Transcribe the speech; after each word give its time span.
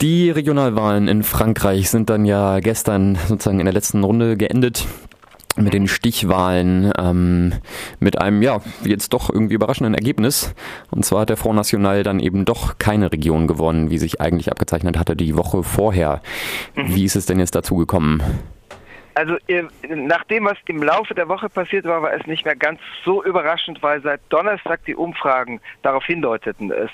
Die 0.00 0.30
Regionalwahlen 0.30 1.08
in 1.08 1.24
Frankreich 1.24 1.90
sind 1.90 2.08
dann 2.08 2.24
ja 2.24 2.60
gestern 2.60 3.18
sozusagen 3.26 3.58
in 3.58 3.66
der 3.66 3.74
letzten 3.74 4.04
Runde 4.04 4.36
geendet 4.36 4.86
mit 5.56 5.74
den 5.74 5.88
Stichwahlen 5.88 6.92
ähm, 6.96 7.52
mit 7.98 8.20
einem 8.20 8.42
ja 8.42 8.60
jetzt 8.84 9.12
doch 9.12 9.28
irgendwie 9.28 9.54
überraschenden 9.54 9.94
Ergebnis. 9.94 10.54
Und 10.92 11.04
zwar 11.04 11.22
hat 11.22 11.30
der 11.30 11.36
Front 11.36 11.56
National 11.56 12.04
dann 12.04 12.20
eben 12.20 12.44
doch 12.44 12.78
keine 12.78 13.10
Region 13.10 13.48
gewonnen, 13.48 13.90
wie 13.90 13.98
sich 13.98 14.20
eigentlich 14.20 14.52
abgezeichnet 14.52 14.96
hatte 14.96 15.16
die 15.16 15.36
Woche 15.36 15.64
vorher. 15.64 16.22
Mhm. 16.76 16.94
Wie 16.94 17.04
ist 17.04 17.16
es 17.16 17.26
denn 17.26 17.40
jetzt 17.40 17.56
dazu 17.56 17.74
gekommen? 17.74 18.22
Also 19.18 19.36
nach 19.88 20.22
dem, 20.24 20.44
was 20.44 20.56
im 20.66 20.80
Laufe 20.80 21.12
der 21.12 21.28
Woche 21.28 21.48
passiert 21.48 21.84
war, 21.86 22.02
war 22.02 22.12
es 22.12 22.24
nicht 22.28 22.44
mehr 22.44 22.54
ganz 22.54 22.78
so 23.04 23.24
überraschend, 23.24 23.82
weil 23.82 24.00
seit 24.00 24.20
Donnerstag 24.28 24.84
die 24.84 24.94
Umfragen 24.94 25.60
darauf 25.82 26.04
hindeuteten 26.04 26.70
es. 26.70 26.90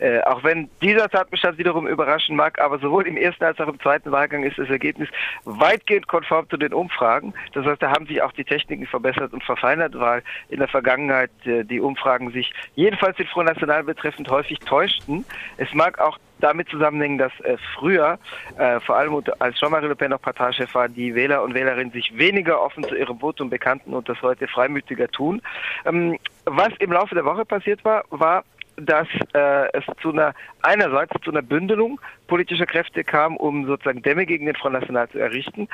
Äh, 0.00 0.20
auch 0.22 0.42
wenn 0.42 0.68
dieser 0.82 1.08
Tatbestand 1.08 1.56
wiederum 1.56 1.86
überraschen 1.86 2.34
mag, 2.34 2.60
aber 2.60 2.80
sowohl 2.80 3.06
im 3.06 3.16
ersten 3.16 3.44
als 3.44 3.60
auch 3.60 3.68
im 3.68 3.78
zweiten 3.78 4.10
Wahlgang 4.10 4.42
ist 4.42 4.58
das 4.58 4.68
Ergebnis 4.68 5.08
weitgehend 5.44 6.08
konform 6.08 6.50
zu 6.50 6.56
den 6.56 6.74
Umfragen. 6.74 7.32
Das 7.52 7.64
heißt, 7.64 7.80
da 7.80 7.92
haben 7.92 8.06
sich 8.06 8.22
auch 8.22 8.32
die 8.32 8.44
Techniken 8.44 8.88
verbessert 8.88 9.32
und 9.32 9.44
verfeinert, 9.44 9.96
weil 9.96 10.24
in 10.48 10.58
der 10.58 10.66
Vergangenheit 10.68 11.30
äh, 11.44 11.62
die 11.62 11.80
Umfragen 11.80 12.32
sich 12.32 12.52
jedenfalls 12.74 13.16
den 13.18 13.28
Front 13.28 13.50
National 13.50 13.84
betreffend 13.84 14.28
häufig 14.28 14.58
täuschten. 14.58 15.24
Es 15.58 15.72
mag 15.74 16.00
auch 16.00 16.18
damit 16.40 16.68
zusammenhängen, 16.68 17.18
dass 17.18 17.32
äh, 17.40 17.56
früher, 17.74 18.18
äh, 18.56 18.80
vor 18.80 18.96
allem 18.96 19.22
als 19.38 19.56
Jean-Marie 19.56 19.86
Le 19.86 19.96
Pen 19.96 20.10
noch 20.10 20.22
Parteichef 20.22 20.74
war, 20.74 20.88
die 20.88 21.14
Wähler 21.14 21.42
und 21.42 21.54
Wählerinnen 21.54 21.92
sich 21.92 22.16
weniger 22.16 22.60
offen 22.60 22.84
zu 22.84 22.94
ihrem 22.94 23.18
Votum 23.18 23.50
bekannten 23.50 23.94
und 23.94 24.08
das 24.08 24.20
heute 24.22 24.48
freimütiger 24.48 25.08
tun. 25.08 25.42
Ähm, 25.84 26.18
was 26.44 26.70
im 26.78 26.92
Laufe 26.92 27.14
der 27.14 27.24
Woche 27.24 27.44
passiert 27.44 27.84
war, 27.84 28.04
war, 28.10 28.44
dass 28.76 29.08
äh, 29.34 29.68
es 29.72 29.84
zu 30.00 30.12
einer 30.12 30.34
einerseits 30.62 31.12
zu 31.22 31.30
einer 31.30 31.42
Bündelung 31.42 32.00
politischer 32.26 32.66
Kräfte 32.66 33.04
kam, 33.04 33.36
um 33.36 33.66
sozusagen 33.66 34.02
Dämme 34.02 34.26
gegen 34.26 34.46
den 34.46 34.54
Front 34.54 34.74
National 34.74 35.08
zu 35.08 35.18
errichten. 35.18 35.68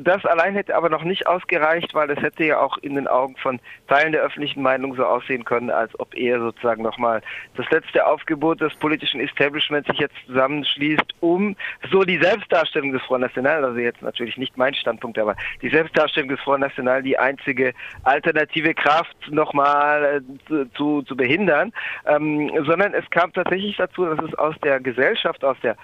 Das 0.00 0.24
allein 0.24 0.54
hätte 0.54 0.76
aber 0.76 0.88
noch 0.88 1.02
nicht 1.02 1.26
ausgereicht, 1.26 1.94
weil 1.94 2.10
es 2.10 2.22
hätte 2.22 2.44
ja 2.44 2.60
auch 2.60 2.78
in 2.78 2.94
den 2.94 3.08
Augen 3.08 3.36
von 3.36 3.60
Teilen 3.88 4.12
der 4.12 4.22
öffentlichen 4.22 4.62
Meinung 4.62 4.94
so 4.94 5.04
aussehen 5.04 5.44
können, 5.44 5.70
als 5.70 5.98
ob 5.98 6.14
er 6.14 6.40
sozusagen 6.40 6.82
nochmal 6.82 7.22
das 7.56 7.68
letzte 7.70 8.06
Aufgebot 8.06 8.60
des 8.60 8.74
politischen 8.76 9.20
Establishments 9.20 9.88
sich 9.88 9.98
jetzt 9.98 10.14
zusammenschließt, 10.26 11.14
um 11.20 11.56
so 11.90 12.04
die 12.04 12.18
Selbstdarstellung 12.18 12.92
des 12.92 13.02
Front 13.02 13.22
National, 13.22 13.64
also 13.64 13.78
jetzt 13.78 14.02
natürlich 14.02 14.36
nicht 14.36 14.56
mein 14.56 14.74
Standpunkt, 14.74 15.18
aber 15.18 15.34
die 15.60 15.68
Selbstdarstellung 15.68 16.30
des 16.30 16.40
Front 16.40 16.60
National, 16.60 17.02
die 17.02 17.18
einzige 17.18 17.74
alternative 18.04 18.74
Kraft 18.74 19.16
nochmal 19.30 20.22
äh, 20.22 20.46
zu, 20.46 20.64
zu, 20.72 21.02
zu 21.02 21.16
behindern, 21.16 21.72
ähm, 22.06 22.50
sondern 22.64 22.94
es 22.94 23.08
kam 23.10 23.32
tatsächlich 23.32 23.76
dazu, 23.76 24.09
dass 24.10 24.24
es 24.24 24.34
aus 24.34 24.54
der 24.62 24.80
Gesellschaft, 24.80 25.44
aus 25.44 25.56
der 25.62 25.76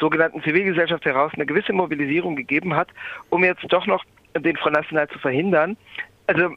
sogenannten 0.00 0.42
Zivilgesellschaft 0.42 1.04
heraus 1.04 1.32
eine 1.34 1.46
gewisse 1.46 1.72
Mobilisierung 1.72 2.36
gegeben 2.36 2.74
hat, 2.74 2.88
um 3.30 3.44
jetzt 3.44 3.64
doch 3.68 3.86
noch 3.86 4.04
den 4.36 4.56
Front 4.56 4.74
National 4.74 5.08
zu 5.08 5.18
verhindern. 5.18 5.76
Also 6.26 6.54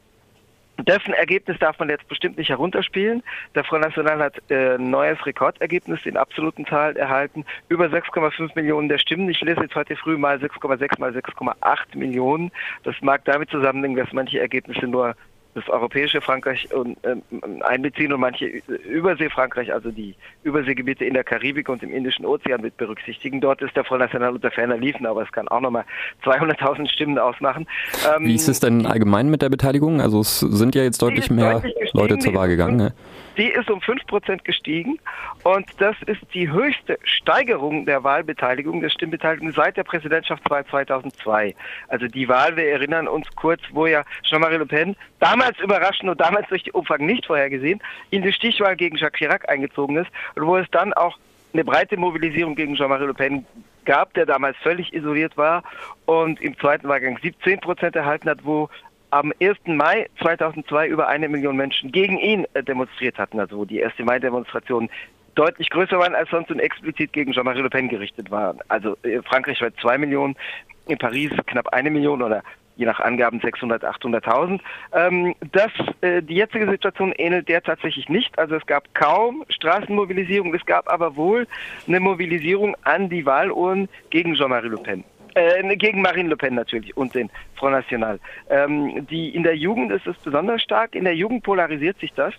dessen 0.78 1.12
Ergebnis 1.12 1.58
darf 1.58 1.78
man 1.78 1.88
jetzt 1.88 2.08
bestimmt 2.08 2.38
nicht 2.38 2.48
herunterspielen. 2.48 3.22
Der 3.54 3.64
Front 3.64 3.84
National 3.84 4.18
hat 4.18 4.36
äh, 4.50 4.74
ein 4.74 4.90
neues 4.90 5.24
Rekordergebnis 5.26 6.04
in 6.04 6.16
absoluten 6.16 6.66
Zahlen 6.66 6.96
erhalten. 6.96 7.44
Über 7.68 7.86
6,5 7.86 8.50
Millionen 8.54 8.88
der 8.88 8.98
Stimmen. 8.98 9.28
Ich 9.28 9.40
lese 9.40 9.60
jetzt 9.62 9.74
heute 9.74 9.96
früh 9.96 10.16
mal 10.16 10.38
6,6 10.38 11.00
mal 11.00 11.10
6,8 11.10 11.96
Millionen. 11.96 12.50
Das 12.84 12.94
mag 13.00 13.24
damit 13.24 13.50
zusammenhängen, 13.50 13.96
dass 13.96 14.12
manche 14.12 14.40
Ergebnisse 14.40 14.86
nur 14.86 15.14
das 15.58 15.68
europäische 15.68 16.20
Frankreich 16.20 16.72
und, 16.72 16.96
ähm, 17.04 17.22
einbeziehen 17.62 18.12
und 18.12 18.20
manche 18.20 18.46
Überseefrankreich, 18.46 19.72
also 19.72 19.90
die 19.90 20.14
Überseegebiete 20.44 21.04
in 21.04 21.14
der 21.14 21.24
Karibik 21.24 21.68
und 21.68 21.82
im 21.82 21.90
Indischen 21.90 22.24
Ozean 22.24 22.60
mit 22.60 22.76
berücksichtigen. 22.76 23.40
Dort 23.40 23.62
ist 23.62 23.74
der 23.76 23.84
Front 23.84 24.00
National 24.00 24.34
unter 24.34 24.50
ferner 24.50 24.76
Liefen, 24.76 25.06
aber 25.06 25.22
es 25.22 25.32
kann 25.32 25.48
auch 25.48 25.60
nochmal 25.60 25.84
200.000 26.24 26.88
Stimmen 26.88 27.18
ausmachen. 27.18 27.66
Ähm, 28.16 28.26
Wie 28.26 28.34
ist 28.34 28.48
es 28.48 28.60
denn 28.60 28.86
allgemein 28.86 29.28
mit 29.30 29.42
der 29.42 29.48
Beteiligung? 29.48 30.00
Also 30.00 30.20
es 30.20 30.40
sind 30.40 30.74
ja 30.74 30.82
jetzt 30.82 31.02
deutlich 31.02 31.30
mehr 31.30 31.60
deutlich 31.60 31.92
Leute 31.92 32.18
zur 32.18 32.34
Wahl 32.34 32.48
gegangen. 32.48 32.76
Ne? 32.76 32.92
Die 33.38 33.48
ist 33.48 33.70
um 33.70 33.78
5% 33.78 34.42
gestiegen 34.42 34.98
und 35.44 35.66
das 35.78 35.94
ist 36.06 36.20
die 36.34 36.50
höchste 36.50 36.98
Steigerung 37.04 37.86
der 37.86 38.02
Wahlbeteiligung, 38.02 38.80
der 38.80 38.88
Stimmbeteiligung 38.88 39.52
seit 39.52 39.76
der 39.76 39.84
Präsidentschaftswahl 39.84 40.66
2002. 40.66 41.54
Also 41.86 42.08
die 42.08 42.28
Wahl, 42.28 42.56
wir 42.56 42.68
erinnern 42.68 43.06
uns 43.06 43.28
kurz, 43.36 43.60
wo 43.70 43.86
ja 43.86 44.02
Jean-Marie 44.24 44.56
Le 44.56 44.66
Pen 44.66 44.96
damals 45.20 45.56
überraschend 45.60 46.10
und 46.10 46.20
damals 46.20 46.48
durch 46.48 46.64
die 46.64 46.72
Umfragen 46.72 47.06
nicht 47.06 47.26
vorhergesehen, 47.26 47.80
in 48.10 48.22
die 48.22 48.32
Stichwahl 48.32 48.74
gegen 48.74 48.96
Jacques 48.96 49.18
Chirac 49.18 49.48
eingezogen 49.48 49.96
ist 49.98 50.10
und 50.34 50.44
wo 50.44 50.56
es 50.56 50.68
dann 50.72 50.92
auch 50.92 51.16
eine 51.52 51.64
breite 51.64 51.96
Mobilisierung 51.96 52.56
gegen 52.56 52.74
Jean-Marie 52.74 53.06
Le 53.06 53.14
Pen 53.14 53.46
gab, 53.84 54.12
der 54.14 54.26
damals 54.26 54.56
völlig 54.58 54.92
isoliert 54.92 55.36
war 55.36 55.62
und 56.06 56.40
im 56.40 56.58
zweiten 56.58 56.88
Wahlgang 56.88 57.18
17 57.22 57.60
Prozent 57.60 57.94
erhalten 57.94 58.28
hat, 58.28 58.44
wo 58.44 58.68
am 59.10 59.32
1. 59.40 59.56
Mai 59.66 60.08
2002 60.20 60.88
über 60.88 61.08
eine 61.08 61.28
Million 61.28 61.56
Menschen 61.56 61.92
gegen 61.92 62.18
ihn 62.18 62.46
äh, 62.54 62.62
demonstriert 62.62 63.18
hatten, 63.18 63.40
also 63.40 63.58
wo 63.58 63.64
die 63.64 63.82
1. 63.82 63.94
Mai-Demonstrationen 63.98 64.90
deutlich 65.34 65.70
größer 65.70 65.98
waren 65.98 66.14
als 66.14 66.30
sonst 66.30 66.50
und 66.50 66.58
explizit 66.58 67.12
gegen 67.12 67.32
Jean-Marie 67.32 67.62
Le 67.62 67.70
Pen 67.70 67.88
gerichtet 67.88 68.30
waren. 68.30 68.58
Also 68.68 68.96
äh, 69.02 69.22
Frankreich 69.22 69.60
war 69.60 69.74
zwei 69.76 69.96
Millionen, 69.98 70.36
in 70.86 70.98
Paris 70.98 71.30
knapp 71.46 71.68
eine 71.68 71.90
Million 71.90 72.22
oder 72.22 72.42
je 72.76 72.86
nach 72.86 73.00
Angaben 73.00 73.40
600, 73.40 73.84
800.000. 73.84 74.60
Ähm, 74.92 75.34
das, 75.52 75.70
äh, 76.00 76.22
die 76.22 76.36
jetzige 76.36 76.68
Situation 76.70 77.12
ähnelt 77.12 77.48
der 77.48 77.62
tatsächlich 77.62 78.08
nicht. 78.08 78.38
Also 78.38 78.54
es 78.54 78.66
gab 78.66 78.94
kaum 78.94 79.44
Straßenmobilisierung, 79.48 80.54
es 80.54 80.64
gab 80.64 80.88
aber 80.88 81.16
wohl 81.16 81.46
eine 81.86 82.00
Mobilisierung 82.00 82.76
an 82.82 83.08
die 83.08 83.26
Wahlurnen 83.26 83.88
gegen 84.10 84.34
Jean-Marie 84.34 84.68
Le 84.68 84.78
Pen. 84.78 85.04
Äh, 85.34 85.76
gegen 85.76 86.02
Marine 86.02 86.30
Le 86.30 86.36
Pen 86.36 86.54
natürlich 86.54 86.96
und 86.96 87.14
den 87.14 87.30
Front 87.56 87.72
National. 87.72 88.18
Ähm, 88.50 89.06
die, 89.06 89.34
in 89.34 89.42
der 89.42 89.56
Jugend 89.56 89.92
ist 89.92 90.06
es 90.06 90.16
besonders 90.18 90.62
stark. 90.62 90.94
In 90.94 91.04
der 91.04 91.14
Jugend 91.14 91.42
polarisiert 91.42 91.98
sich 91.98 92.12
das. 92.14 92.34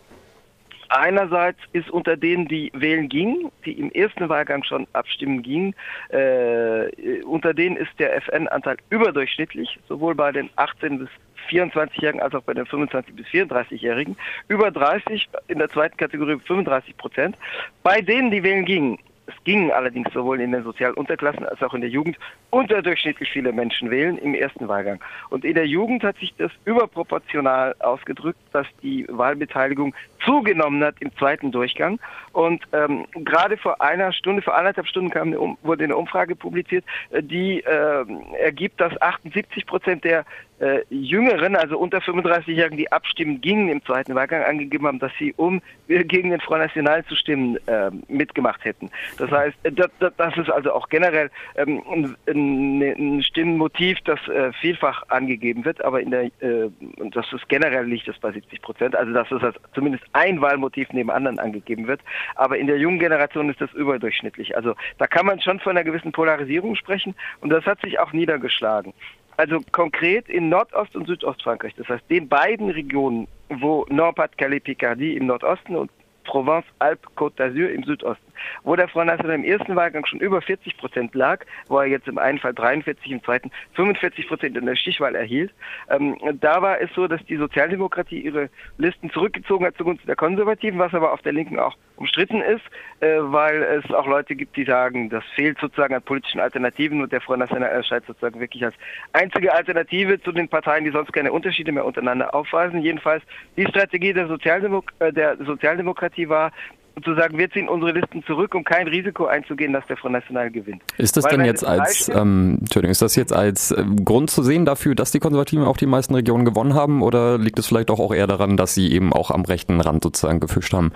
Einerseits 0.90 1.60
ist 1.72 1.92
unter 1.92 2.18
denen, 2.18 2.48
die 2.48 2.72
wählen 2.74 3.10
gingen, 3.10 3.52
die 3.64 3.74
im 3.74 3.92
ersten 3.92 4.28
Wahlgang 4.28 4.64
schon 4.64 4.88
abstimmen 4.94 5.44
gingen, 5.44 5.76
äh, 6.10 7.22
unter 7.22 7.54
denen 7.54 7.78
ist 7.78 7.92
der 8.00 8.16
FN-Anteil 8.16 8.78
überdurchschnittlich, 8.90 9.78
sowohl 9.88 10.16
bei 10.16 10.32
den 10.32 10.50
18 10.56 10.98
bis 10.98 11.10
24-Jährigen 11.48 12.22
als 12.22 12.34
auch 12.34 12.42
bei 12.42 12.56
den 12.56 12.66
25 12.66 13.16
bis 13.16 13.28
34-Jährigen. 13.28 14.18
Über 14.48 14.72
30 14.72 15.30
in 15.48 15.60
der 15.60 15.70
zweiten 15.70 15.96
Kategorie 15.96 16.40
35 16.40 16.98
Prozent. 16.98 17.38
Bei 17.84 18.02
denen, 18.02 18.32
die 18.32 18.42
wählen 18.42 18.66
gingen, 18.66 18.98
gingen 19.44 19.72
allerdings 19.72 20.12
sowohl 20.14 20.42
in 20.42 20.52
den 20.52 20.64
sozialen 20.64 20.96
Unterklassen 20.96 21.46
als 21.46 21.62
auch 21.62 21.74
in 21.74 21.82
der 21.82 21.90
Jugend 21.90 22.18
unterdurchschnittlich 22.50 23.30
viele 23.30 23.52
Menschen 23.52 23.92
wählen 23.92 24.18
im 24.18 24.34
ersten 24.34 24.68
Wahlgang. 24.68 25.00
Und 25.30 25.46
in 25.46 25.56
der 25.56 25.68
Jugend 25.68 26.04
hat 26.04 26.18
sich 26.18 26.34
das 26.38 26.52
überproportional 26.66 27.76
ausgedrückt, 27.80 28.40
dass 28.52 28.68
die 28.82 29.06
Wahlbeteiligung 29.10 29.94
zugenommen 30.24 30.84
hat 30.84 30.96
im 31.00 31.16
zweiten 31.18 31.52
Durchgang. 31.52 32.00
Und 32.34 32.64
ähm, 32.74 33.06
gerade 33.14 33.58
vor 33.58 33.82
einer 33.82 34.12
Stunde, 34.14 34.42
vor 34.42 34.56
anderthalb 34.56 34.88
Stunden 34.88 35.10
kam 35.10 35.30
wurde 35.64 35.84
eine 35.84 35.96
Umfrage 35.96 36.36
publiziert, 36.36 36.84
äh, 37.12 37.24
die 37.24 37.62
äh, 37.62 38.06
ergibt, 38.40 38.80
dass 38.80 39.00
78 39.02 39.66
Prozent 39.66 40.04
der 40.04 40.26
äh, 40.60 40.82
Jüngeren, 40.90 41.56
also 41.56 41.78
unter 41.78 42.00
35-Jährigen, 42.00 42.78
die 42.78 42.92
abstimmen 42.92 43.42
gingen 43.42 43.70
im 43.70 43.84
zweiten 43.84 44.16
Wahlgang, 44.16 44.44
angegeben 44.44 44.88
haben, 44.88 45.00
dass 45.00 45.12
sie, 45.18 45.34
um 45.38 45.62
gegen 45.88 46.32
den 46.32 46.42
Front 46.42 46.64
National 46.64 47.06
zu 47.06 47.16
stimmen, 47.16 47.58
äh, 47.68 47.92
mitgemacht 48.08 48.64
hätten. 48.66 48.90
Das 49.18 49.29
heißt, 49.32 49.58
äh, 49.64 49.72
das, 49.72 49.90
das 50.18 50.38
ist 50.38 50.50
also 50.50 50.74
auch 50.74 50.90
generell 50.90 51.30
ähm, 51.56 52.16
ein, 52.28 53.24
Stimmenmotiv, 53.24 53.98
das 54.06 54.20
äh, 54.28 54.52
vielfach 54.54 55.04
angegeben 55.10 55.66
wird, 55.66 55.84
aber 55.84 56.02
in 56.02 56.12
der, 56.12 56.26
äh, 56.26 56.70
das 57.12 57.32
ist 57.34 57.48
generell 57.50 57.86
liegt 57.86 58.08
es 58.08 58.18
bei 58.20 58.32
70 58.32 58.62
Prozent, 58.62 58.96
also 58.96 59.14
dass 59.14 59.32
es 59.32 59.44
als 59.44 59.56
zumindest 59.74 60.04
ein 60.14 60.42
Wahlmotiv 60.42 60.90
neben 60.92 61.10
anderen 61.10 61.40
angegeben 61.40 61.88
wird, 61.88 62.02
aber 62.36 62.58
in 62.58 62.68
der 62.68 62.78
jungen 62.78 63.00
Generation 63.00 63.50
ist 63.50 63.62
das 63.62 63.72
überdurchschnittlich. 63.74 64.56
Also 64.56 64.76
da 64.98 65.08
kann 65.08 65.26
man 65.26 65.42
schon 65.42 65.60
von 65.60 65.72
einer 65.72 65.84
gewissen 65.84 66.12
Polarisierung 66.12 66.76
sprechen 66.76 67.16
und 67.42 67.50
das 67.50 67.66
hat 67.66 67.82
sich 67.82 68.00
auch 68.00 68.14
niedergeschlagen. 68.14 68.94
Also 69.38 69.62
konkret 69.72 70.28
in 70.28 70.50
Nordost- 70.50 70.96
und 70.96 71.08
Südostfrankreich, 71.08 71.74
das 71.76 71.88
heißt 71.88 72.04
den 72.10 72.28
beiden 72.28 72.70
Regionen, 72.72 73.28
wo 73.50 73.86
Nord-Pas-de-Calais-Picardie 73.90 75.16
im 75.16 75.28
Nordosten 75.28 75.78
und 75.78 75.90
Provence-Alpes-Côte 76.26 77.36
d'Azur 77.38 77.70
im 77.70 77.84
Südosten 77.84 78.29
wo 78.64 78.76
der 78.76 78.88
Front 78.88 79.08
National 79.08 79.36
im 79.36 79.44
ersten 79.44 79.76
Wahlgang 79.76 80.06
schon 80.06 80.20
über 80.20 80.42
40 80.42 80.78
Prozent 80.78 81.16
lag, 81.16 81.46
wo 81.68 81.80
er 81.80 81.86
jetzt 81.86 82.08
im 82.08 82.18
einen 82.18 82.40
Fall 82.40 82.54
43, 82.54 83.12
im 83.12 83.24
zweiten 83.24 83.52
45 83.74 84.28
Prozent 84.28 84.58
in 84.58 84.66
der 84.66 84.76
Stichwahl 84.76 85.16
erhielt. 85.16 85.54
Ähm, 85.90 86.18
da 86.40 86.62
war 86.62 86.80
es 86.82 86.90
so, 86.94 87.08
dass 87.08 87.24
die 87.26 87.38
Sozialdemokratie 87.38 88.20
ihre 88.20 88.50
Listen 88.78 89.10
zurückgezogen 89.12 89.66
hat 89.66 89.78
zugunsten 89.78 90.08
der 90.08 90.16
Konservativen, 90.16 90.80
was 90.80 90.94
aber 90.94 91.14
auf 91.14 91.22
der 91.22 91.34
Linken 91.34 91.60
auch 91.60 91.76
umstritten 91.96 92.42
ist, 92.42 92.64
äh, 93.02 93.18
weil 93.20 93.62
es 93.64 93.92
auch 93.94 94.08
Leute 94.08 94.36
gibt, 94.36 94.56
die 94.56 94.64
sagen, 94.64 95.10
das 95.10 95.24
fehlt 95.36 95.60
sozusagen 95.60 95.94
an 95.94 96.02
politischen 96.02 96.40
Alternativen 96.40 97.02
und 97.02 97.12
der 97.12 97.22
Front 97.22 97.40
National 97.40 97.70
erscheint 97.70 98.06
sozusagen 98.06 98.40
wirklich 98.40 98.64
als 98.64 98.76
einzige 99.14 99.54
Alternative 99.54 100.22
zu 100.22 100.32
den 100.32 100.48
Parteien, 100.48 100.86
die 100.86 100.92
sonst 100.92 101.12
keine 101.14 101.32
Unterschiede 101.32 101.72
mehr 101.72 101.86
untereinander 101.86 102.34
aufweisen. 102.34 102.82
Jedenfalls 102.82 103.24
die 103.58 103.66
Strategie 103.68 104.14
der, 104.14 104.28
Sozialdemok 104.28 104.92
äh, 105.00 105.12
der 105.12 105.38
Sozialdemokratie 105.38 106.30
war, 106.30 106.52
und 107.00 107.06
zu 107.06 107.16
sagen, 107.16 107.38
wir 107.38 107.50
ziehen 107.50 107.68
unsere 107.70 107.92
Listen 107.94 108.24
zurück, 108.26 108.54
um 108.56 108.64
kein 108.64 108.88
Risiko 108.88 109.26
einzugehen, 109.26 109.74
dass 109.74 109.86
der 109.88 109.98
Front 109.98 110.14
National 110.14 110.52
gewinnt. 110.52 110.82
Ist 110.98 111.16
das 111.18 111.24
Weil 111.26 111.38
denn 111.38 111.46
jetzt 111.46 111.66
als, 111.66 112.10
ähm, 112.10 112.58
Entschuldigung, 112.60 112.92
ist 112.92 113.02
das 113.02 113.16
jetzt 113.16 113.34
als 113.34 113.72
äh, 113.72 113.84
Grund 114.04 114.30
zu 114.30 114.44
sehen 114.44 114.66
dafür, 114.66 114.96
dass 114.96 115.12
die 115.12 115.20
Konservativen 115.20 115.66
auch 115.66 115.78
die 115.78 115.86
meisten 115.86 116.14
Regionen 116.14 116.46
gewonnen 116.46 116.74
haben 116.74 117.02
oder 117.02 117.38
liegt 117.38 117.58
es 117.58 117.68
vielleicht 117.68 117.90
auch 117.90 118.14
eher 118.14 118.28
daran, 118.28 118.58
dass 118.58 118.74
sie 118.74 118.92
eben 118.92 119.14
auch 119.14 119.32
am 119.32 119.46
rechten 119.46 119.80
Rand 119.80 120.04
sozusagen 120.04 120.40
gefischt 120.40 120.74
haben? 120.74 120.92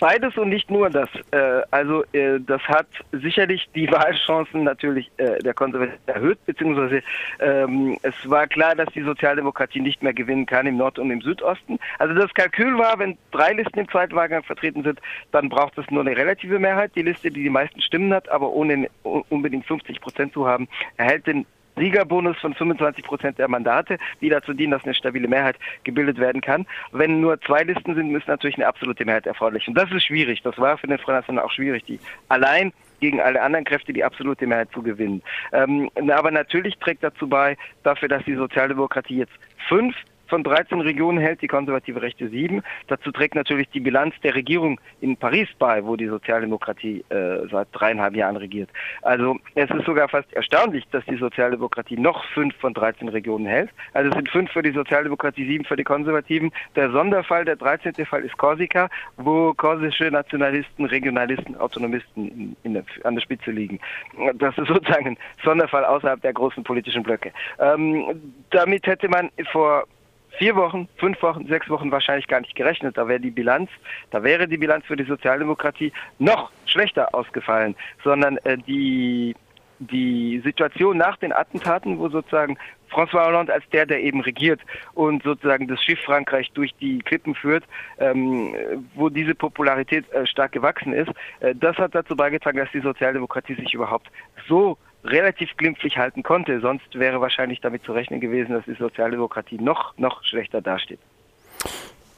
Beides 0.00 0.34
und 0.38 0.48
nicht 0.48 0.70
nur 0.70 0.88
das. 0.88 1.10
Äh, 1.30 1.60
also 1.70 2.04
äh, 2.12 2.40
das 2.40 2.62
hat 2.62 2.86
sicherlich 3.12 3.68
die 3.74 3.86
Wahlchancen 3.92 4.64
natürlich 4.64 5.10
äh, 5.18 5.38
der 5.40 5.52
Konservativen 5.52 6.00
erhöht, 6.06 6.38
beziehungsweise 6.46 7.02
ähm, 7.38 7.98
es 8.02 8.14
war 8.24 8.46
klar, 8.46 8.74
dass 8.74 8.88
die 8.94 9.02
Sozialdemokratie 9.02 9.80
nicht 9.80 10.02
mehr 10.02 10.14
gewinnen 10.14 10.46
kann 10.46 10.66
im 10.66 10.78
Nord- 10.78 10.98
und 10.98 11.10
im 11.10 11.20
Südosten. 11.20 11.78
Also 11.98 12.14
das 12.14 12.32
Kalkül 12.32 12.78
war, 12.78 12.98
wenn 12.98 13.18
drei 13.30 13.52
Listen 13.52 13.78
im 13.78 13.88
zweiten 13.90 14.16
Wahlgang 14.16 14.42
vertreten 14.42 14.82
sind, 14.82 15.00
dann 15.32 15.50
braucht 15.50 15.76
es 15.76 15.90
nur 15.90 16.00
eine 16.00 16.16
relative 16.16 16.58
Mehrheit. 16.58 16.92
Die 16.96 17.02
Liste, 17.02 17.30
die 17.30 17.42
die 17.42 17.50
meisten 17.50 17.82
Stimmen 17.82 18.14
hat, 18.14 18.26
aber 18.30 18.50
ohne 18.50 18.88
unbedingt 19.02 19.66
50 19.66 20.00
Prozent 20.00 20.32
zu 20.32 20.46
haben, 20.46 20.66
erhält 20.96 21.26
den 21.26 21.44
Siegerbonus 21.76 22.36
von 22.38 22.54
25 22.54 23.04
Prozent 23.04 23.38
der 23.38 23.48
Mandate, 23.48 23.98
die 24.20 24.28
dazu 24.28 24.52
dienen, 24.52 24.72
dass 24.72 24.84
eine 24.84 24.94
stabile 24.94 25.28
Mehrheit 25.28 25.56
gebildet 25.84 26.18
werden 26.18 26.40
kann. 26.40 26.66
Wenn 26.92 27.20
nur 27.20 27.40
zwei 27.40 27.62
Listen 27.62 27.94
sind, 27.94 28.14
ist 28.14 28.28
natürlich 28.28 28.56
eine 28.56 28.66
absolute 28.66 29.04
Mehrheit 29.04 29.26
erforderlich. 29.26 29.66
Und 29.68 29.74
das 29.74 29.90
ist 29.90 30.04
schwierig. 30.04 30.42
Das 30.42 30.58
war 30.58 30.78
für 30.78 30.86
den 30.86 30.98
Front 30.98 31.18
National 31.18 31.44
auch 31.44 31.52
schwierig, 31.52 31.84
die 31.84 31.98
allein 32.28 32.72
gegen 33.00 33.20
alle 33.20 33.40
anderen 33.40 33.64
Kräfte 33.64 33.92
die 33.92 34.04
absolute 34.04 34.46
Mehrheit 34.46 34.70
zu 34.72 34.82
gewinnen. 34.82 35.22
Ähm, 35.52 35.90
aber 36.10 36.30
natürlich 36.30 36.76
trägt 36.78 37.02
dazu 37.02 37.28
bei, 37.28 37.56
dafür, 37.82 38.08
dass 38.08 38.24
die 38.24 38.34
Sozialdemokratie 38.34 39.16
jetzt 39.16 39.32
fünf 39.68 39.96
von 40.30 40.42
13 40.42 40.80
Regionen 40.80 41.18
hält 41.18 41.42
die 41.42 41.48
konservative 41.48 42.00
Rechte 42.00 42.28
sieben. 42.28 42.62
Dazu 42.86 43.12
trägt 43.12 43.34
natürlich 43.34 43.68
die 43.70 43.80
Bilanz 43.80 44.14
der 44.22 44.34
Regierung 44.34 44.80
in 45.00 45.16
Paris 45.16 45.48
bei, 45.58 45.84
wo 45.84 45.96
die 45.96 46.06
Sozialdemokratie 46.06 47.04
äh, 47.10 47.46
seit 47.50 47.68
dreieinhalb 47.72 48.14
Jahren 48.16 48.36
regiert. 48.36 48.70
Also 49.02 49.38
es 49.54 49.68
ist 49.70 49.84
sogar 49.84 50.08
fast 50.08 50.32
erstaunlich, 50.32 50.86
dass 50.92 51.04
die 51.06 51.16
Sozialdemokratie 51.16 51.98
noch 51.98 52.24
fünf 52.26 52.54
von 52.56 52.72
13 52.72 53.08
Regionen 53.08 53.46
hält. 53.46 53.70
Also 53.92 54.10
es 54.10 54.14
sind 54.16 54.30
fünf 54.30 54.50
für 54.50 54.62
die 54.62 54.72
Sozialdemokratie, 54.72 55.44
sieben 55.44 55.64
für 55.64 55.76
die 55.76 55.84
Konservativen. 55.84 56.50
Der 56.76 56.90
Sonderfall, 56.90 57.44
der 57.44 57.56
13. 57.56 58.06
Fall 58.06 58.22
ist 58.22 58.36
Korsika, 58.38 58.88
wo 59.16 59.52
korsische 59.54 60.10
Nationalisten, 60.10 60.84
Regionalisten, 60.84 61.56
Autonomisten 61.56 62.28
in, 62.28 62.56
in 62.62 62.74
der, 62.74 62.84
an 63.04 63.16
der 63.16 63.22
Spitze 63.22 63.50
liegen. 63.50 63.80
Das 64.34 64.56
ist 64.56 64.68
sozusagen 64.68 65.08
ein 65.08 65.18
Sonderfall 65.44 65.84
außerhalb 65.84 66.22
der 66.22 66.32
großen 66.32 66.62
politischen 66.62 67.02
Blöcke. 67.02 67.32
Ähm, 67.58 68.20
damit 68.50 68.86
hätte 68.86 69.08
man 69.08 69.30
vor 69.50 69.84
vier 70.38 70.56
Wochen, 70.56 70.88
fünf 70.96 71.22
Wochen, 71.22 71.46
sechs 71.46 71.68
Wochen 71.68 71.90
wahrscheinlich 71.90 72.26
gar 72.26 72.40
nicht 72.40 72.54
gerechnet. 72.54 72.96
Da 72.96 73.08
wäre 73.08 73.20
die 73.20 73.30
Bilanz, 73.30 73.70
da 74.10 74.22
wäre 74.22 74.48
die 74.48 74.56
Bilanz 74.56 74.84
für 74.86 74.96
die 74.96 75.04
Sozialdemokratie 75.04 75.92
noch 76.18 76.50
schlechter 76.66 77.14
ausgefallen, 77.14 77.74
sondern 78.02 78.36
äh, 78.38 78.56
die 78.58 79.34
die 79.80 80.40
Situation 80.44 80.98
nach 80.98 81.16
den 81.16 81.32
Attentaten, 81.32 81.98
wo 81.98 82.10
sozusagen 82.10 82.58
François 82.90 83.26
Hollande 83.26 83.52
als 83.52 83.64
der, 83.72 83.86
der 83.86 84.02
eben 84.02 84.20
regiert 84.20 84.60
und 84.94 85.22
sozusagen 85.22 85.68
das 85.68 85.82
Schiff 85.82 86.00
Frankreich 86.00 86.50
durch 86.52 86.74
die 86.80 86.98
Klippen 86.98 87.34
führt, 87.34 87.64
ähm, 87.98 88.54
wo 88.94 89.08
diese 89.08 89.34
Popularität 89.34 90.10
äh, 90.12 90.26
stark 90.26 90.52
gewachsen 90.52 90.92
ist, 90.92 91.10
äh, 91.40 91.54
das 91.54 91.76
hat 91.78 91.94
dazu 91.94 92.14
beigetragen, 92.14 92.58
dass 92.58 92.70
die 92.72 92.80
Sozialdemokratie 92.80 93.54
sich 93.54 93.72
überhaupt 93.72 94.10
so 94.48 94.76
relativ 95.04 95.56
glimpflich 95.56 95.96
halten 95.98 96.22
konnte. 96.22 96.60
Sonst 96.60 96.98
wäre 96.98 97.20
wahrscheinlich 97.20 97.60
damit 97.60 97.84
zu 97.84 97.92
rechnen 97.92 98.20
gewesen, 98.20 98.52
dass 98.52 98.64
die 98.64 98.74
Sozialdemokratie 98.74 99.58
noch, 99.58 99.96
noch 99.98 100.24
schlechter 100.24 100.60
dasteht. 100.60 101.00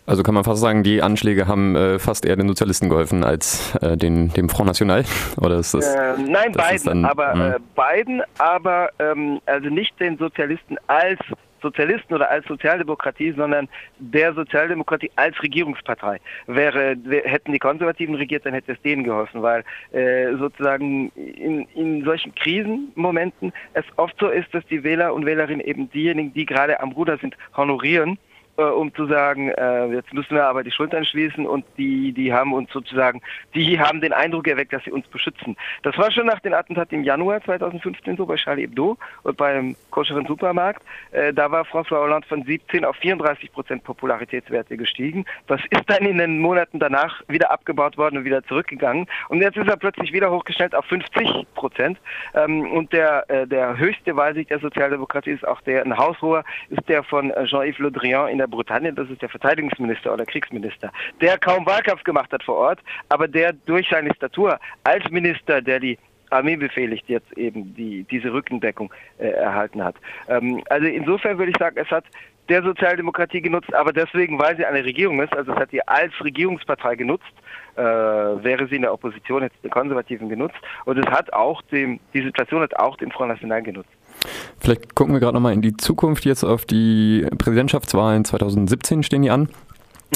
Also 0.05 0.25
kann 0.25 0.35
man 0.35 0.43
fast 0.43 0.61
sagen, 0.61 0.83
die 0.83 1.01
Anschläge 1.01 1.47
haben 1.47 1.77
äh, 1.77 1.99
fast 2.01 2.25
eher 2.25 2.35
den 2.35 2.49
Sozialisten 2.49 2.89
geholfen 2.89 3.23
als 3.23 3.75
äh, 3.77 3.97
den, 3.97 4.33
dem 4.33 4.49
Front 4.49 4.67
National? 4.67 5.05
Oder 5.37 5.59
ist 5.59 5.75
das, 5.75 5.95
äh, 5.95 6.15
nein, 6.19 6.53
das 6.53 6.67
beiden, 6.67 6.87
dann, 6.87 7.05
aber 7.05 7.33
hm. 7.33 7.41
äh, 7.41 7.55
beiden, 7.77 8.23
aber 8.39 8.91
ähm, 8.99 9.41
also 9.47 9.69
nicht 9.69 9.99
den 10.01 10.19
Sozialisten 10.19 10.77
als 10.89 11.21
Sozialisten 11.63 12.15
oder 12.15 12.31
als 12.31 12.47
Sozialdemokratie, 12.47 13.33
sondern 13.33 13.69
der 13.99 14.35
Sozialdemokratie 14.35 15.11
als 15.17 15.41
Regierungspartei. 15.43 16.21
Wäre, 16.47 16.97
hätten 17.25 17.53
die 17.53 17.59
Konservativen 17.59 18.15
regiert, 18.15 18.45
dann 18.45 18.55
hätte 18.55 18.73
es 18.73 18.83
denen 18.83 19.05
geholfen, 19.05 19.43
weil 19.43 19.65
äh, 19.93 20.35
sozusagen 20.37 21.11
in, 21.11 21.67
in 21.75 22.05
solchen 22.05 22.35
Krisenmomenten 22.35 23.53
es 23.75 23.85
oft 23.97 24.19
so 24.19 24.29
ist, 24.29 24.53
dass 24.53 24.67
die 24.67 24.85
Wähler 24.85 25.15
und 25.15 25.27
Wählerinnen 25.27 25.65
eben 25.65 25.91
diejenigen, 25.91 26.35
die 26.35 26.47
gerade 26.47 26.81
am 26.81 26.93
Ruder 26.93 27.19
sind, 27.19 27.37
honorieren 27.57 28.19
äh, 28.57 28.63
um 28.63 28.95
zu 28.95 29.07
sagen, 29.07 29.49
äh, 29.49 29.87
jetzt 29.95 30.13
müssen 30.13 30.35
wir 30.35 30.45
aber 30.45 30.63
die 30.63 30.71
Schultern 30.71 31.05
schließen 31.05 31.47
und 31.47 31.65
die, 31.79 32.13
die 32.13 32.33
haben 32.33 32.53
uns 32.53 32.71
sozusagen, 32.71 33.23
die 33.55 33.81
haben 33.81 34.01
den 34.01 34.13
Eindruck 34.13 34.47
erweckt, 34.47 34.73
dass 34.73 34.85
sie 34.85 34.93
uns 34.93 35.07
beschützen. 35.09 35.57
Das 35.83 35.97
war 35.97 36.11
schon 36.11 36.27
nach 36.27 36.41
den 36.41 36.53
Attentaten 36.53 36.99
im 36.99 37.05
Januar 37.05 37.43
2015 37.43 38.17
so 38.17 38.27
bei 38.27 38.37
Charlie 38.37 38.63
Hebdo 38.63 38.99
und 39.23 39.37
beim 39.37 39.75
koscheren 39.91 40.27
Supermarkt. 40.27 40.83
Äh, 41.13 41.33
da 41.33 41.51
war 41.51 41.65
François 41.65 42.01
Hollande 42.01 42.29
von 42.29 42.43
17 42.45 42.85
auf 42.85 42.97
34 42.97 43.53
Prozent 43.53 43.85
Popularitätswerte 43.85 44.77
gestiegen. 44.77 45.25
Das 45.47 45.61
ist 45.71 45.85
dann 45.87 46.05
in 46.05 46.19
den 46.19 46.39
Monaten 46.39 46.79
danach 46.79 47.23
wieder 47.29 47.51
abgebaut 47.51 47.97
worden 47.97 48.19
und 48.19 48.25
wieder 48.25 48.45
zurückgegangen. 48.45 49.07
Und 49.29 49.41
jetzt 49.41 49.57
ist 49.57 49.69
er 49.69 49.77
plötzlich 49.77 50.13
wieder 50.13 50.31
hochgestellt 50.31 50.75
auf 50.75 50.85
50 50.87 51.47
Prozent. 51.55 51.99
Ähm, 52.35 52.71
und 52.73 52.93
der, 52.93 53.29
äh, 53.31 53.47
der 53.47 53.79
höchste 53.79 54.15
Wahlsieg 54.17 54.49
der 54.49 54.59
Sozialdemokratie 54.59 55.31
ist 55.31 55.47
auch 55.47 55.61
der, 55.63 55.85
ein 55.85 55.97
Haushoher, 55.97 56.45
ist 56.69 56.87
der 56.89 57.03
von 57.03 57.31
äh, 57.31 57.47
Jean-Yves 57.47 57.79
Le 57.79 57.91
Drian 57.91 58.29
in 58.29 58.42
der 58.43 58.49
Bretagne, 58.49 58.93
das 58.93 59.09
ist 59.09 59.23
der 59.23 59.29
Verteidigungsminister 59.29 60.13
oder 60.13 60.27
Kriegsminister, 60.27 60.91
der 61.21 61.39
kaum 61.39 61.65
Wahlkampf 61.65 62.03
gemacht 62.03 62.33
hat 62.33 62.43
vor 62.43 62.57
Ort, 62.57 62.81
aber 63.09 63.29
der 63.29 63.53
durch 63.53 63.89
seine 63.89 64.13
Statur 64.15 64.59
als 64.85 65.09
Minister, 65.11 65.63
der 65.63 65.79
die 65.79 65.97
Armee 66.31 66.57
befehligt, 66.57 67.09
jetzt 67.09 67.31
eben 67.37 67.75
die, 67.75 68.05
diese 68.11 68.33
Rückendeckung 68.33 68.93
äh, 69.19 69.29
erhalten 69.29 69.85
hat. 69.85 69.95
Ähm, 70.29 70.63
also 70.71 70.87
insofern 70.87 71.39
würde 71.39 71.53
ich 71.53 71.59
sagen, 71.59 71.77
es 71.79 71.91
hat 71.91 72.05
der 72.49 72.63
Sozialdemokratie 72.63 73.41
genutzt, 73.41 73.73
aber 73.73 73.93
deswegen, 73.93 74.39
weil 74.39 74.57
sie 74.57 74.65
eine 74.65 74.85
Regierung 74.85 75.23
ist, 75.23 75.35
also 75.37 75.53
es 75.53 75.59
hat 75.59 75.71
sie 75.71 75.87
als 75.87 76.13
Regierungspartei 76.25 76.97
genutzt, 76.97 77.33
äh, 77.77 77.83
wäre 77.83 78.67
sie 78.67 78.77
in 78.77 78.83
der 78.83 78.93
Opposition, 78.93 79.43
hätte 79.43 79.55
es 79.55 79.63
den 79.63 79.71
Konservativen 79.71 80.29
genutzt 80.29 80.57
und 80.85 80.99
es 80.99 81.07
hat 81.07 81.33
auch 81.33 81.63
dem, 81.63 82.01
die 82.13 82.23
Situation 82.23 82.63
hat 82.63 82.77
auch 82.77 82.97
dem 82.97 83.11
Front 83.13 83.29
National 83.29 83.63
genutzt. 83.63 83.91
Vielleicht 84.59 84.95
gucken 84.95 85.15
wir 85.15 85.21
gerade 85.21 85.35
nochmal 85.35 85.53
in 85.53 85.63
die 85.63 85.77
Zukunft 85.77 86.25
jetzt 86.25 86.45
auf 86.45 86.65
die 86.65 87.27
Präsidentschaftswahlen 87.39 88.25
2017 88.25 89.03
stehen 89.03 89.23
die 89.23 89.31
an. 89.31 89.49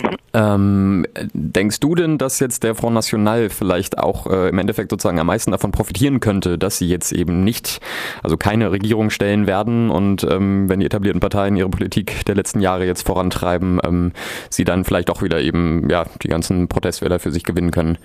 Mhm. 0.03 0.17
Ähm, 0.35 1.07
denkst 1.15 1.81
du 1.81 1.95
denn, 1.95 2.19
dass 2.19 2.39
jetzt 2.39 2.63
der 2.63 2.75
Front 2.75 2.95
National 2.95 3.49
vielleicht 3.49 3.99
auch 3.99 4.27
äh, 4.27 4.51
im 4.51 4.59
Endeffekt 4.59 4.91
sozusagen 4.91 5.19
am 5.19 5.27
meisten 5.27 5.51
davon 5.51 5.73
profitieren 5.73 6.21
könnte, 6.21 6.59
dass 6.59 6.79
sie 6.79 6.89
jetzt 6.89 7.13
eben 7.13 7.45
nicht, 7.45 7.81
also 8.23 8.37
keine 8.37 8.71
Regierung 8.71 9.11
stellen 9.11 9.47
werden 9.47 9.91
und 9.91 10.25
ähm, 10.25 10.69
wenn 10.69 10.81
die 10.81 10.87
etablierten 10.87 11.21
Parteien 11.21 11.57
ihre 11.57 11.71
Politik 11.71 12.25
der 12.27 12.35
letzten 12.35 12.61
Jahre 12.61 12.85
jetzt 12.85 13.07
vorantreiben, 13.07 13.81
ähm, 13.85 14.13
sie 14.51 14.65
dann 14.65 14.85
vielleicht 14.85 15.11
auch 15.11 15.23
wieder 15.23 15.41
eben 15.41 15.89
ja 15.89 16.05
die 16.23 16.29
ganzen 16.29 16.69
Protestwähler 16.69 17.19
für 17.19 17.33
sich 17.33 17.45
gewinnen 17.45 17.71
können? 17.71 17.99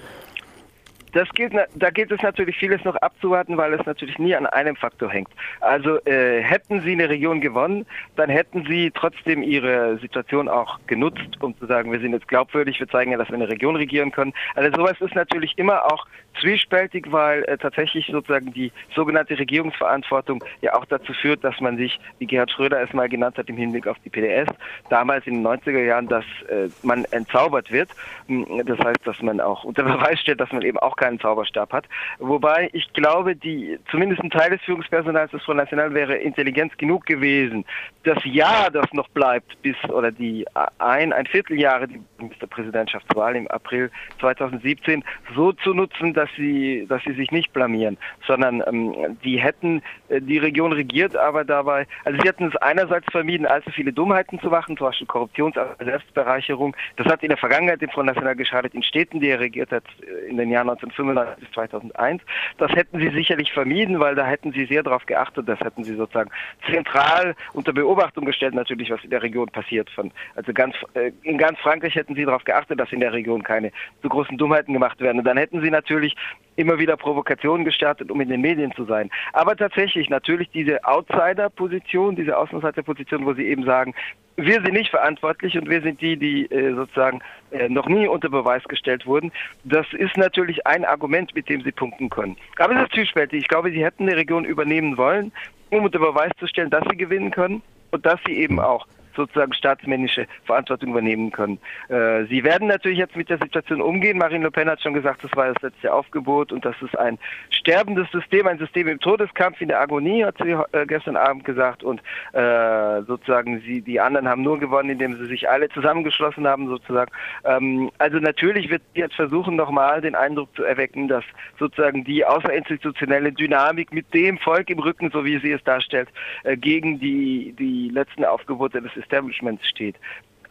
Das 1.13 1.29
gilt, 1.29 1.53
da 1.75 1.89
gilt 1.89 2.11
es 2.11 2.21
natürlich 2.21 2.57
vieles 2.57 2.83
noch 2.85 2.95
abzuwarten, 2.97 3.57
weil 3.57 3.73
es 3.73 3.85
natürlich 3.85 4.17
nie 4.17 4.35
an 4.35 4.45
einem 4.45 4.75
Faktor 4.75 5.09
hängt. 5.09 5.29
Also 5.59 5.99
äh, 6.05 6.41
hätten 6.41 6.81
Sie 6.81 6.93
eine 6.93 7.09
Region 7.09 7.41
gewonnen, 7.41 7.85
dann 8.15 8.29
hätten 8.29 8.65
Sie 8.65 8.91
trotzdem 8.93 9.43
Ihre 9.43 9.97
Situation 9.99 10.47
auch 10.47 10.79
genutzt, 10.87 11.41
um 11.41 11.57
zu 11.57 11.65
sagen, 11.65 11.91
wir 11.91 11.99
sind 11.99 12.13
jetzt 12.13 12.27
glaubwürdig, 12.27 12.79
wir 12.79 12.87
zeigen 12.87 13.11
ja, 13.11 13.17
dass 13.17 13.29
wir 13.29 13.35
eine 13.35 13.49
Region 13.49 13.75
regieren 13.75 14.11
können. 14.11 14.33
Also 14.55 14.75
sowas 14.77 14.99
ist 15.01 15.15
natürlich 15.15 15.57
immer 15.57 15.85
auch 15.91 16.05
zwiespältig, 16.39 17.11
weil 17.11 17.43
äh, 17.43 17.57
tatsächlich 17.57 18.07
sozusagen 18.11 18.53
die 18.53 18.71
sogenannte 18.95 19.37
Regierungsverantwortung 19.37 20.43
ja 20.61 20.73
auch 20.75 20.85
dazu 20.85 21.13
führt, 21.13 21.43
dass 21.43 21.59
man 21.59 21.77
sich, 21.77 21.99
wie 22.19 22.25
Gerhard 22.25 22.51
Schröder 22.51 22.81
es 22.81 22.93
mal 22.93 23.09
genannt 23.09 23.37
hat 23.37 23.49
im 23.49 23.57
Hinblick 23.57 23.87
auf 23.87 23.97
die 24.05 24.09
PDS, 24.09 24.47
damals 24.89 25.25
in 25.27 25.35
den 25.35 25.47
90er 25.47 25.83
Jahren, 25.83 26.07
dass 26.07 26.25
äh, 26.49 26.69
man 26.83 27.05
entzaubert 27.05 27.71
wird. 27.71 27.89
Hm, 28.27 28.65
das 28.65 28.79
heißt, 28.79 29.05
dass 29.05 29.21
man 29.21 29.39
auch 29.41 29.63
unter 29.63 29.83
Beweis 29.91 30.19
stellt, 30.19 30.39
dass 30.39 30.51
man 30.51 30.61
eben 30.61 30.77
auch 30.79 30.95
keinen 30.95 31.19
Zauberstab 31.19 31.73
hat. 31.73 31.85
Wobei 32.19 32.69
ich 32.73 32.91
glaube, 32.93 33.35
die 33.35 33.79
zumindest 33.89 34.21
ein 34.21 34.29
Teil 34.29 34.51
des 34.51 34.61
Führungspersonals 34.61 35.31
des 35.31 35.43
Front 35.43 35.57
National 35.57 35.93
wäre 35.93 36.15
intelligent 36.15 36.77
genug 36.77 37.05
gewesen, 37.05 37.65
das 38.03 38.17
Jahr, 38.25 38.71
das 38.71 38.91
noch 38.93 39.07
bleibt, 39.09 39.61
bis 39.61 39.75
oder 39.89 40.11
die 40.11 40.45
ein, 40.79 41.13
ein 41.13 41.25
Vierteljahre 41.27 41.87
die 41.87 42.01
Ministerpräsidentschaftswahl 42.19 43.35
im 43.35 43.47
April 43.47 43.91
2017 44.19 45.03
so 45.35 45.51
zu 45.51 45.73
nutzen, 45.73 46.13
dass 46.13 46.20
sie, 46.35 46.85
dass 46.87 47.03
sie 47.03 47.13
sich 47.13 47.31
nicht 47.31 47.53
blamieren, 47.53 47.97
sondern 48.27 48.63
ähm, 48.67 49.17
die 49.23 49.39
hätten 49.39 49.81
äh, 50.09 50.21
die 50.21 50.37
Region 50.37 50.73
regiert, 50.73 51.15
aber 51.15 51.43
dabei, 51.43 51.87
also 52.05 52.19
sie 52.21 52.27
hätten 52.27 52.45
es 52.45 52.55
einerseits 52.57 53.05
vermieden, 53.11 53.45
allzu 53.45 53.71
viele 53.71 53.93
Dummheiten 53.93 54.39
zu 54.39 54.49
machen, 54.49 54.77
zum 54.77 54.87
Beispiel 54.87 55.07
Korruptions- 55.07 55.57
Selbstbereicherung. 55.83 56.75
Das 56.97 57.07
hat 57.07 57.23
in 57.23 57.29
der 57.29 57.37
Vergangenheit 57.37 57.81
dem 57.81 57.89
Front 57.89 58.07
National 58.07 58.35
geschadet, 58.35 58.73
in 58.73 58.83
Städten, 58.83 59.19
die 59.19 59.29
er 59.29 59.39
regiert 59.39 59.71
hat, 59.71 59.83
äh, 60.01 60.29
in 60.29 60.37
den 60.37 60.49
Jahren 60.49 60.67
19 60.67 60.91
1995 60.91 61.39
bis 61.39 61.53
2001. 61.53 62.21
Das 62.57 62.71
hätten 62.71 62.99
sie 62.99 63.09
sicherlich 63.09 63.51
vermieden, 63.51 63.99
weil 63.99 64.15
da 64.15 64.25
hätten 64.25 64.51
sie 64.51 64.65
sehr 64.65 64.83
darauf 64.83 65.05
geachtet, 65.05 65.47
das 65.47 65.59
hätten 65.59 65.83
sie 65.83 65.95
sozusagen 65.95 66.29
zentral 66.69 67.35
unter 67.53 67.73
Beobachtung 67.73 68.25
gestellt, 68.25 68.53
natürlich, 68.53 68.89
was 68.91 69.03
in 69.03 69.09
der 69.09 69.23
Region 69.23 69.47
passiert. 69.47 69.89
Von, 69.91 70.11
also 70.35 70.53
ganz, 70.53 70.75
äh, 70.93 71.11
in 71.23 71.37
ganz 71.37 71.59
Frankreich 71.59 71.95
hätten 71.95 72.15
sie 72.15 72.25
darauf 72.25 72.43
geachtet, 72.43 72.79
dass 72.79 72.91
in 72.91 72.99
der 72.99 73.13
Region 73.13 73.43
keine 73.43 73.71
so 74.01 74.09
großen 74.09 74.37
Dummheiten 74.37 74.73
gemacht 74.73 74.99
werden. 74.99 75.19
Und 75.19 75.25
dann 75.25 75.37
hätten 75.37 75.61
sie 75.61 75.71
natürlich 75.71 76.10
immer 76.55 76.79
wieder 76.79 76.97
Provokationen 76.97 77.65
gestartet, 77.65 78.11
um 78.11 78.21
in 78.21 78.29
den 78.29 78.41
Medien 78.41 78.71
zu 78.73 78.85
sein. 78.85 79.09
Aber 79.33 79.55
tatsächlich, 79.55 80.09
natürlich 80.09 80.49
diese 80.49 80.83
Outsider-Position, 80.83 82.15
diese 82.15 82.37
Außenseiter-Position, 82.37 83.25
wo 83.25 83.33
sie 83.33 83.47
eben 83.47 83.63
sagen, 83.63 83.93
wir 84.37 84.61
sind 84.61 84.73
nicht 84.73 84.89
verantwortlich 84.89 85.57
und 85.57 85.69
wir 85.69 85.81
sind 85.81 86.01
die, 86.01 86.17
die 86.17 86.45
äh, 86.45 86.73
sozusagen 86.73 87.19
äh, 87.51 87.69
noch 87.69 87.87
nie 87.87 88.07
unter 88.07 88.29
Beweis 88.29 88.63
gestellt 88.63 89.05
wurden. 89.05 89.31
Das 89.63 89.85
ist 89.93 90.17
natürlich 90.17 90.65
ein 90.65 90.85
Argument, 90.85 91.35
mit 91.35 91.49
dem 91.49 91.61
sie 91.61 91.71
punkten 91.71 92.09
können. 92.09 92.37
Aber 92.57 92.75
es 92.75 92.83
ist 92.83 92.93
zwiespältig. 92.93 93.41
Ich 93.41 93.47
glaube, 93.47 93.71
sie 93.71 93.83
hätten 93.83 94.07
die 94.07 94.13
Region 94.13 94.45
übernehmen 94.45 94.97
wollen, 94.97 95.31
um 95.69 95.83
unter 95.83 95.99
Beweis 95.99 96.31
zu 96.39 96.47
stellen, 96.47 96.69
dass 96.69 96.83
sie 96.89 96.97
gewinnen 96.97 97.31
können 97.31 97.61
und 97.91 98.05
dass 98.05 98.19
sie 98.25 98.33
eben 98.33 98.59
auch 98.59 98.87
sozusagen 99.15 99.53
staatsmännische 99.53 100.27
Verantwortung 100.45 100.91
übernehmen 100.91 101.31
können. 101.31 101.59
Äh, 101.89 102.25
sie 102.25 102.43
werden 102.43 102.67
natürlich 102.67 102.97
jetzt 102.97 103.15
mit 103.15 103.29
der 103.29 103.37
Situation 103.37 103.81
umgehen. 103.81 104.17
Marine 104.17 104.45
Le 104.45 104.51
Pen 104.51 104.69
hat 104.69 104.81
schon 104.81 104.93
gesagt, 104.93 105.23
das 105.23 105.35
war 105.35 105.53
das 105.53 105.61
letzte 105.61 105.93
Aufgebot 105.93 106.51
und 106.51 106.65
das 106.65 106.75
ist 106.81 106.97
ein 106.97 107.17
sterbendes 107.49 108.09
System, 108.11 108.47
ein 108.47 108.57
System 108.57 108.87
im 108.87 108.99
Todeskampf, 108.99 109.61
in 109.61 109.67
der 109.67 109.81
Agonie, 109.81 110.23
hat 110.23 110.37
sie 110.37 110.51
äh, 110.71 110.85
gestern 110.85 111.15
Abend 111.15 111.45
gesagt. 111.45 111.83
Und 111.83 112.01
äh, 112.33 113.01
sozusagen 113.03 113.61
sie, 113.61 113.81
die 113.81 113.99
anderen 113.99 114.27
haben 114.27 114.43
nur 114.43 114.59
gewonnen, 114.59 114.89
indem 114.89 115.17
sie 115.17 115.25
sich 115.25 115.49
alle 115.49 115.69
zusammengeschlossen 115.69 116.47
haben, 116.47 116.67
sozusagen. 116.67 117.11
Ähm, 117.45 117.91
also 117.97 118.17
natürlich 118.19 118.69
wird 118.69 118.81
sie 118.93 119.01
jetzt 119.01 119.15
versuchen, 119.15 119.55
nochmal 119.55 120.01
den 120.01 120.15
Eindruck 120.15 120.55
zu 120.55 120.63
erwecken, 120.63 121.07
dass 121.07 121.23
sozusagen 121.59 122.03
die 122.03 122.25
außerinstitutionelle 122.25 123.31
Dynamik 123.31 123.93
mit 123.93 124.13
dem 124.13 124.37
Volk 124.37 124.69
im 124.69 124.79
Rücken, 124.79 125.11
so 125.11 125.25
wie 125.25 125.39
sie 125.39 125.51
es 125.51 125.63
darstellt, 125.63 126.09
äh, 126.43 126.57
gegen 126.57 126.99
die, 126.99 127.53
die 127.57 127.89
letzten 127.89 128.25
Aufgebote 128.25 128.81
des 128.81 128.95
Establishments 129.01 129.67
steht. 129.67 129.95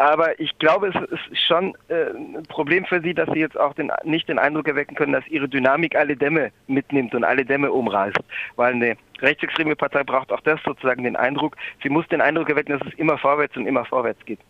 Aber 0.01 0.41
ich 0.41 0.59
glaube, 0.59 0.89
es 0.89 1.29
ist 1.31 1.47
schon 1.47 1.75
äh, 1.89 2.07
ein 2.15 2.43
Problem 2.49 2.87
für 2.87 3.03
Sie, 3.03 3.13
dass 3.13 3.29
Sie 3.35 3.39
jetzt 3.39 3.61
auch 3.61 3.75
den, 3.75 3.93
nicht 4.03 4.31
den 4.31 4.39
Eindruck 4.39 4.67
erwecken 4.67 4.95
können, 4.95 5.13
dass 5.13 5.27
Ihre 5.29 5.47
Dynamik 5.47 5.95
alle 5.95 6.17
Dämme 6.17 6.53
mitnimmt 6.69 7.15
und 7.15 7.23
alle 7.23 7.45
Dämme 7.45 7.71
umreißt. 7.71 8.17
Weil 8.57 8.73
eine 8.73 8.97
rechtsextreme 9.21 9.77
Partei 9.77 10.03
braucht 10.03 10.33
auch 10.33 10.41
das 10.41 10.59
sozusagen 10.65 11.05
den 11.05 11.17
Eindruck. 11.17 11.55
Sie 11.83 11.91
muss 11.91 12.09
den 12.09 12.23
Eindruck 12.23 12.49
erwecken, 12.49 12.79
dass 12.79 12.89
es 12.91 12.99
immer 12.99 13.19
vorwärts 13.19 13.59
und 13.59 13.67
immer 13.67 13.85
vorwärts 13.85 14.25
geht. 14.25 14.41